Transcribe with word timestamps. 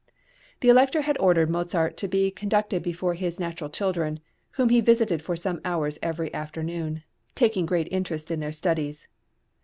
The 0.61 0.69
Elector 0.69 1.01
had 1.03 1.15
ordered 1.19 1.47
Mozart 1.51 1.95
to 1.97 2.07
be 2.07 2.31
conducted 2.31 2.81
before 2.81 3.13
his 3.13 3.39
natural 3.39 3.69
children, 3.69 4.19
whom 4.53 4.69
he 4.69 4.81
visited 4.81 5.21
for 5.21 5.35
some 5.35 5.61
hours 5.63 5.99
every 6.01 6.33
afternoon, 6.33 7.03
taking 7.35 7.67
great 7.67 7.87
interest 7.91 8.31
in 8.31 8.39
their 8.39 8.51
studies. 8.51 9.07